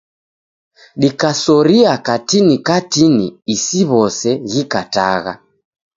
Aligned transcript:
Dikasoria 1.01 1.91
katini 2.07 2.55
katini 2.69 3.27
isiw'ose 3.55 4.29
ghikatagha. 4.51 5.33